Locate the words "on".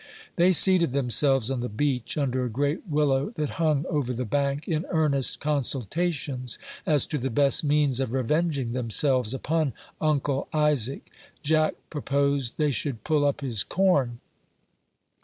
1.51-1.59